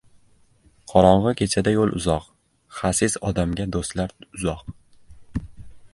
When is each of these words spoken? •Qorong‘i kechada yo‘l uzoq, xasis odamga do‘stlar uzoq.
•Qorong‘i 0.91 1.33
kechada 1.41 1.73
yo‘l 1.75 1.93
uzoq, 1.99 2.25
xasis 2.79 3.19
odamga 3.33 3.71
do‘stlar 3.77 4.17
uzoq. 4.31 4.69